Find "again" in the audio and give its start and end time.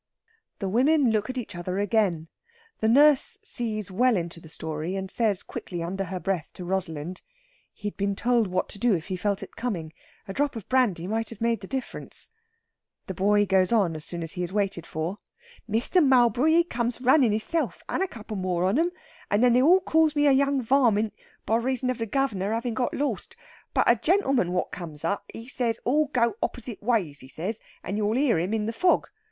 1.77-2.27